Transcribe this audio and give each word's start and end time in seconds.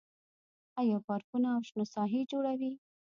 آیا 0.79 0.97
پارکونه 1.07 1.47
او 1.55 1.61
شنه 1.69 1.85
ساحې 1.93 2.21
جوړوي؟ 2.31 2.71